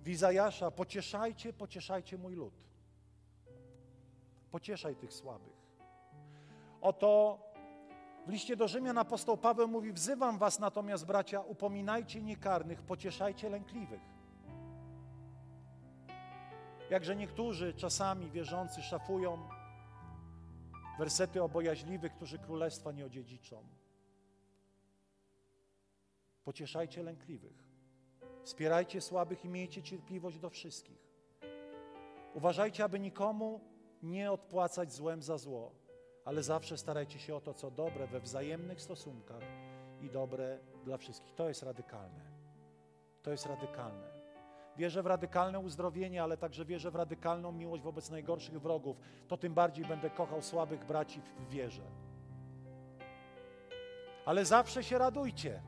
[0.04, 2.54] w Izajasza, pocieszajcie, pocieszajcie mój lud.
[4.50, 5.60] Pocieszaj tych słabych.
[6.80, 7.38] Oto
[8.26, 14.00] w liście do Rzymian apostoł Paweł mówi, wzywam was natomiast, bracia, upominajcie niekarnych, pocieszajcie lękliwych.
[16.90, 19.59] Jakże niektórzy czasami wierzący szafują
[21.00, 23.64] wersety o bojaźliwych, którzy królestwa nie odziedziczą.
[26.44, 27.64] Pocieszajcie lękliwych.
[28.44, 30.98] Wspierajcie słabych i miejcie cierpliwość do wszystkich.
[32.34, 33.60] Uważajcie, aby nikomu
[34.02, 35.72] nie odpłacać złem za zło,
[36.24, 39.42] ale zawsze starajcie się o to, co dobre we wzajemnych stosunkach
[40.02, 41.34] i dobre dla wszystkich.
[41.34, 42.24] To jest radykalne.
[43.22, 44.19] To jest radykalne.
[44.80, 48.96] Wierzę w radykalne uzdrowienie, ale także wierzę w radykalną miłość wobec najgorszych wrogów.
[49.28, 51.82] To tym bardziej będę kochał słabych braci w wierze.
[54.24, 55.62] Ale zawsze się radujcie.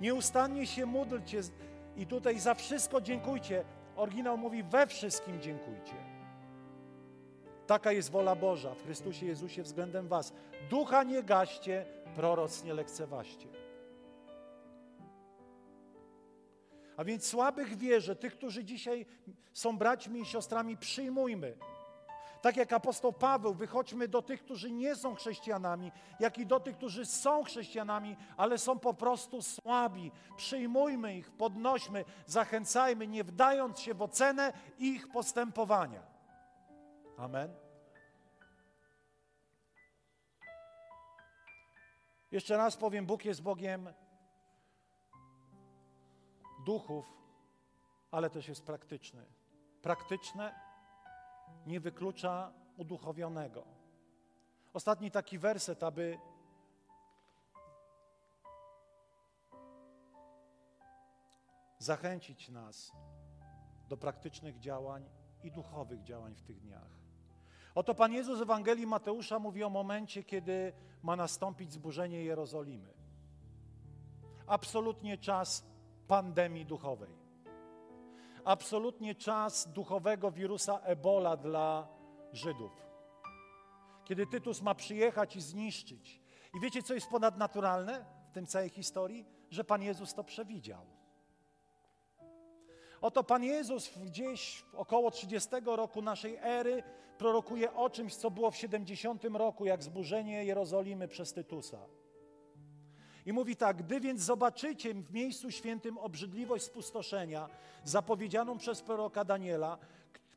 [0.00, 1.40] Nieustannie się módlcie
[1.96, 3.64] i tutaj za wszystko dziękujcie.
[3.96, 5.96] Oryginał mówi we wszystkim dziękujcie.
[7.66, 10.32] Taka jest wola Boża w Chrystusie Jezusie względem was.
[10.70, 13.65] Ducha nie gaście, proroc nie lekcewaście.
[16.96, 19.06] A więc słabych wierzę, tych, którzy dzisiaj
[19.52, 21.56] są braćmi i siostrami, przyjmujmy.
[22.42, 26.76] Tak jak apostoł Paweł, wychodźmy do tych, którzy nie są chrześcijanami, jak i do tych,
[26.76, 30.12] którzy są chrześcijanami, ale są po prostu słabi.
[30.36, 36.02] Przyjmujmy ich, podnośmy, zachęcajmy, nie wdając się w ocenę ich postępowania.
[37.16, 37.54] Amen.
[42.30, 43.92] Jeszcze raz powiem, Bóg jest Bogiem
[46.66, 47.06] duchów,
[48.10, 49.24] ale też jest praktyczny.
[49.82, 50.54] Praktyczne
[51.66, 53.64] nie wyklucza uduchowionego.
[54.72, 56.18] Ostatni taki werset, aby
[61.78, 62.92] zachęcić nas
[63.88, 65.08] do praktycznych działań
[65.44, 66.90] i duchowych działań w tych dniach.
[67.74, 72.94] Oto Pan Jezus w Ewangelii Mateusza mówi o momencie, kiedy ma nastąpić zburzenie Jerozolimy.
[74.46, 75.75] Absolutnie czas
[76.08, 77.26] pandemii duchowej
[78.46, 81.88] absolutnie czas duchowego wirusa Ebola dla
[82.32, 82.72] Żydów.
[84.04, 86.20] Kiedy Tytus ma przyjechać i zniszczyć.
[86.54, 89.26] I wiecie, co jest ponadnaturalne w tym całej historii?
[89.50, 90.86] Że Pan Jezus to przewidział.
[93.00, 96.82] Oto Pan Jezus gdzieś około 30 roku naszej ery
[97.18, 101.86] prorokuje o czymś, co było w 70 roku, jak zburzenie Jerozolimy przez Tytusa.
[103.26, 107.48] I mówi tak, gdy więc zobaczycie w miejscu świętym obrzydliwość spustoszenia,
[107.84, 109.78] zapowiedzianą przez proroka Daniela,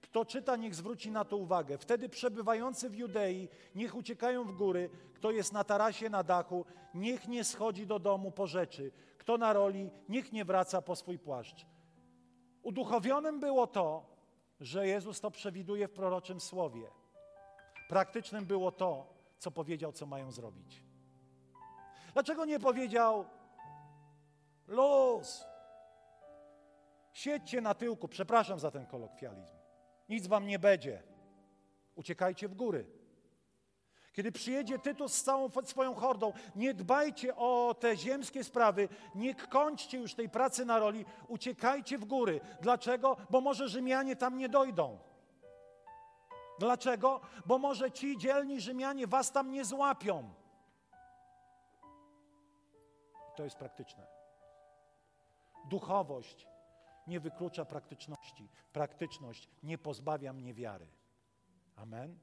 [0.01, 1.77] kto czyta, niech zwróci na to uwagę.
[1.77, 4.89] Wtedy przebywający w Judei, niech uciekają w góry.
[5.13, 8.91] Kto jest na tarasie, na dachu, niech nie schodzi do domu po rzeczy.
[9.17, 11.65] Kto na roli, niech nie wraca po swój płaszcz.
[12.63, 14.05] Uduchowionym było to,
[14.59, 16.87] że Jezus to przewiduje w proroczym słowie.
[17.89, 20.88] Praktycznym było to, co powiedział, co mają zrobić.
[22.13, 23.25] Dlaczego nie powiedział
[24.67, 25.45] luz?
[27.13, 29.55] Siedźcie na tyłku, przepraszam za ten kolokwializm.
[30.09, 31.03] Nic wam nie będzie.
[31.95, 32.85] Uciekajcie w góry.
[34.13, 39.97] Kiedy przyjedzie Tytus z całą swoją hordą, nie dbajcie o te ziemskie sprawy, nie kończcie
[39.97, 42.39] już tej pracy na roli, uciekajcie w góry.
[42.61, 43.17] Dlaczego?
[43.29, 44.99] Bo może Rzymianie tam nie dojdą.
[46.59, 47.21] Dlaczego?
[47.45, 50.33] Bo może ci dzielni Rzymianie was tam nie złapią.
[53.39, 54.07] To jest praktyczne.
[55.69, 56.47] Duchowość
[57.07, 58.49] nie wyklucza praktyczności.
[58.73, 60.87] Praktyczność nie pozbawia mnie wiary.
[61.75, 62.19] Amen.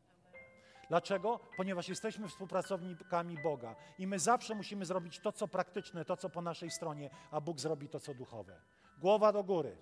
[0.89, 1.41] Dlaczego?
[1.57, 6.43] Ponieważ jesteśmy współpracownikami Boga i my zawsze musimy zrobić to, co praktyczne, to, co po
[6.43, 8.61] naszej stronie, a Bóg zrobi to, co duchowe.
[8.99, 9.77] Głowa do góry.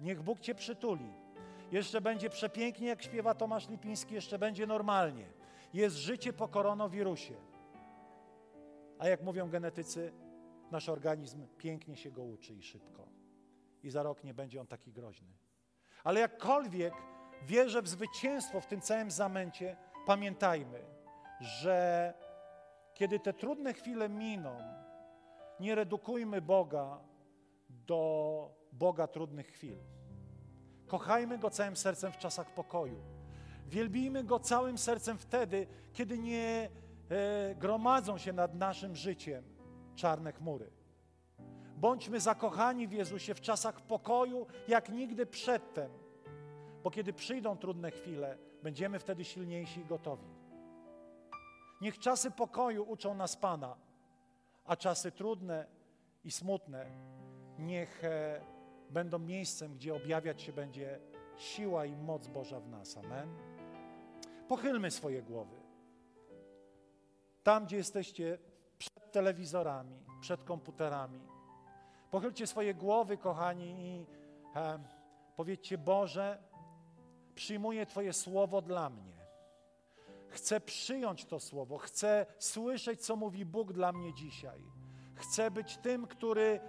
[0.00, 1.14] Niech Bóg Cię przytuli.
[1.72, 5.26] Jeszcze będzie przepięknie, jak śpiewa Tomasz Lipiński, jeszcze będzie normalnie.
[5.74, 7.34] Jest życie po koronawirusie.
[8.98, 10.12] A jak mówią genetycy,
[10.72, 13.08] nasz organizm pięknie się go uczy i szybko.
[13.82, 15.28] I za rok nie będzie on taki groźny.
[16.04, 16.94] Ale jakkolwiek
[17.46, 20.84] wierzę w zwycięstwo w tym całym zamęcie, pamiętajmy,
[21.40, 22.14] że
[22.94, 24.58] kiedy te trudne chwile miną,
[25.60, 26.98] nie redukujmy Boga
[27.68, 29.76] do Boga trudnych chwil.
[30.86, 33.02] Kochajmy Go całym sercem w czasach pokoju.
[33.68, 36.70] Wielbijmy Go całym sercem wtedy, kiedy nie
[37.10, 39.51] e, gromadzą się nad naszym życiem
[39.94, 40.70] czarne chmury.
[41.76, 45.90] Bądźmy zakochani w Jezusie w czasach pokoju, jak nigdy przedtem,
[46.82, 50.26] bo kiedy przyjdą trudne chwile, będziemy wtedy silniejsi i gotowi.
[51.80, 53.76] Niech czasy pokoju uczą nas Pana,
[54.64, 55.66] a czasy trudne
[56.24, 56.86] i smutne
[57.58, 58.40] niech e,
[58.90, 61.00] będą miejscem, gdzie objawiać się będzie
[61.36, 62.96] siła i moc Boża w nas.
[62.96, 63.28] Amen.
[64.48, 65.56] Pochylmy swoje głowy.
[67.42, 68.38] Tam, gdzie jesteście
[68.90, 71.20] przed telewizorami, przed komputerami.
[72.10, 74.06] Pochylcie swoje głowy, kochani, i
[74.56, 74.78] e,
[75.36, 76.38] powiedzcie: Boże,
[77.34, 79.12] przyjmuję Twoje słowo dla mnie.
[80.28, 84.60] Chcę przyjąć to słowo, chcę słyszeć, co mówi Bóg dla mnie dzisiaj.
[85.14, 86.60] Chcę być tym, który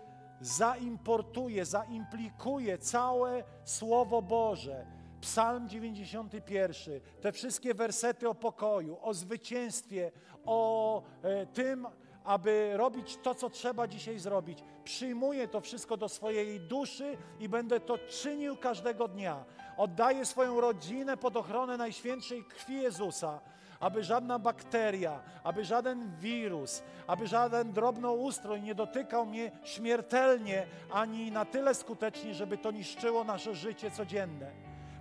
[0.41, 4.85] zaimportuje, zaimplikuje całe Słowo Boże.
[5.21, 10.11] Psalm 91, te wszystkie wersety o pokoju, o zwycięstwie,
[10.45, 11.87] o e, tym,
[12.23, 14.63] aby robić to, co trzeba dzisiaj zrobić.
[14.83, 19.45] Przyjmuję to wszystko do swojej duszy i będę to czynił każdego dnia.
[19.77, 23.39] Oddaję swoją rodzinę pod ochronę Najświętszej krwi Jezusa,
[23.79, 31.45] aby żadna bakteria, aby żaden wirus, aby żaden drobnoustrój nie dotykał mnie śmiertelnie ani na
[31.45, 34.51] tyle skutecznie, żeby to niszczyło nasze życie codzienne.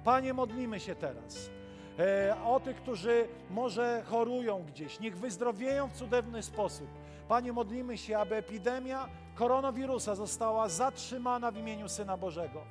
[0.05, 1.51] Panie, modlimy się teraz
[1.99, 5.01] e, o tych, którzy może chorują gdzieś.
[5.01, 7.02] Niech wyzdrowieją w cudowny sposób.
[7.33, 12.63] Panie, modlimy się, aby epidemia koronawirusa została zatrzymana w imieniu Syna Bożego.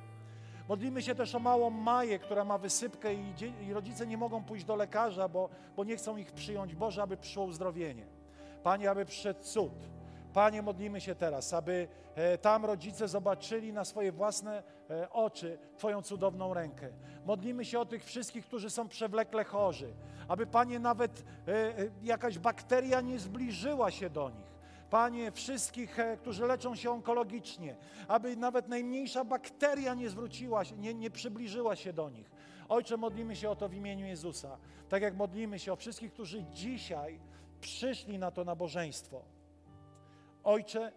[0.68, 4.64] Modlimy się też o małą Maję, która ma wysypkę i, i rodzice nie mogą pójść
[4.64, 6.74] do lekarza, bo, bo nie chcą ich przyjąć.
[6.74, 8.06] Boże, aby przyszło uzdrowienie.
[8.62, 9.72] Panie, aby przyszedł cud.
[10.34, 16.02] Panie, modlimy się teraz, aby e, tam rodzice zobaczyli na swoje własne e, oczy Twoją
[16.02, 16.88] cudowną rękę.
[17.26, 19.94] Modlimy się o tych wszystkich, którzy są przewlekle chorzy,
[20.28, 24.51] aby Panie nawet e, jakaś bakteria nie zbliżyła się do nich.
[24.92, 27.76] Panie, wszystkich, e, którzy leczą się onkologicznie,
[28.08, 32.30] aby nawet najmniejsza bakteria nie zwróciła się, nie, nie przybliżyła się do nich.
[32.68, 34.58] Ojcze, modlimy się o to w imieniu Jezusa.
[34.88, 37.20] Tak jak modlimy się o wszystkich, którzy dzisiaj
[37.60, 39.22] przyszli na to nabożeństwo.
[40.44, 40.92] Ojcze,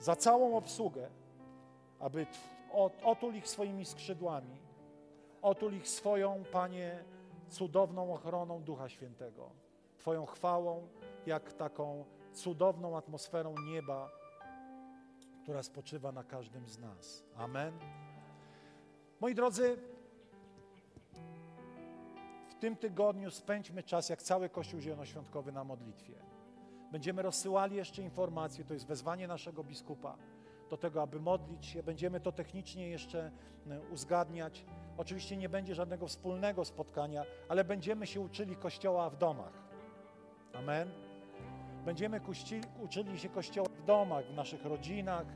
[0.00, 1.10] za całą obsługę,
[2.00, 2.26] aby
[3.04, 4.60] otul ich swoimi skrzydłami,
[5.42, 7.04] otul ich swoją, Panie,
[7.48, 9.50] cudowną ochroną Ducha Świętego,
[9.96, 10.88] Twoją chwałą,
[11.26, 12.04] jak taką
[12.38, 14.10] cudowną atmosferą nieba,
[15.42, 17.24] która spoczywa na każdym z nas.
[17.36, 17.78] Amen.
[19.20, 19.76] Moi drodzy,
[22.48, 26.14] w tym tygodniu spędźmy czas, jak cały Kościół Zielonoświątkowy, na modlitwie.
[26.92, 30.16] Będziemy rozsyłali jeszcze informacje, to jest wezwanie naszego biskupa
[30.70, 31.82] do tego, aby modlić się.
[31.82, 33.30] Będziemy to technicznie jeszcze
[33.70, 34.64] e, uzgadniać.
[34.96, 39.52] Oczywiście nie będzie żadnego wspólnego spotkania, ale będziemy się uczyli Kościoła w domach.
[40.52, 41.07] Amen.
[41.88, 42.20] Będziemy
[42.84, 45.26] uczyli się Kościoła w domach, w naszych rodzinach.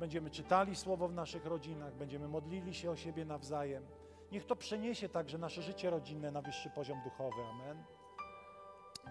[0.00, 3.86] Będziemy czytali Słowo w naszych rodzinach, będziemy modlili się o siebie nawzajem.
[4.32, 7.42] Niech to przeniesie także nasze życie rodzinne na wyższy poziom duchowy.
[7.50, 7.84] Amen.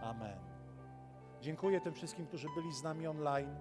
[0.02, 0.40] Amen.
[1.42, 3.56] Dziękuję tym wszystkim, którzy byli z nami online.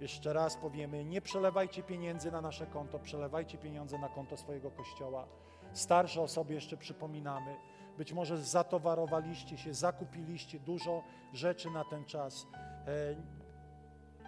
[0.00, 5.26] Jeszcze raz powiemy, nie przelewajcie pieniędzy na nasze konto, przelewajcie pieniądze na konto swojego kościoła.
[5.72, 7.56] Starsze osoby jeszcze przypominamy.
[8.00, 12.46] Być może zatowarowaliście się, zakupiliście dużo rzeczy na ten czas.
[12.86, 13.14] E,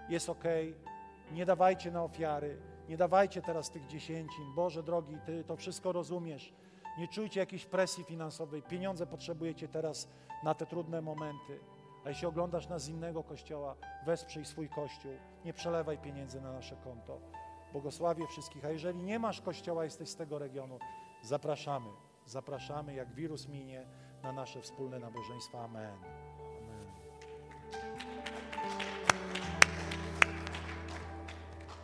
[0.09, 0.45] Jest ok,
[1.31, 2.59] nie dawajcie na ofiary,
[2.89, 4.55] nie dawajcie teraz tych dziesięcin.
[4.55, 6.53] Boże drogi, Ty to wszystko rozumiesz.
[6.99, 8.63] Nie czujcie jakiejś presji finansowej.
[8.63, 10.09] Pieniądze potrzebujecie teraz
[10.45, 11.61] na te trudne momenty.
[12.05, 15.13] A jeśli oglądasz nas z innego kościoła, wesprzyj swój kościół.
[15.45, 17.21] Nie przelewaj pieniędzy na nasze konto.
[17.73, 18.65] Błogosławię wszystkich.
[18.65, 20.79] A jeżeli nie masz kościoła, jesteś z tego regionu,
[21.23, 22.12] zapraszamy.
[22.27, 23.87] Zapraszamy, jak wirus minie,
[24.23, 25.65] na nasze wspólne nabożeństwa.
[25.65, 26.22] Amen.